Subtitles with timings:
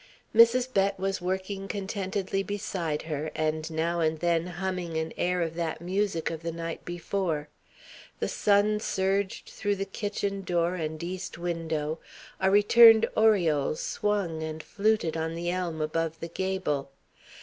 [0.35, 0.73] Mrs.
[0.73, 5.79] Bett was working contentedly beside her, and now and then humming an air of that
[5.79, 7.49] music of the night before.
[8.19, 11.99] The sun surged through the kitchen door and east window,
[12.39, 16.89] a returned oriole swung and fluted on the elm above the gable.